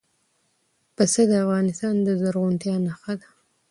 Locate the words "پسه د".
0.95-1.31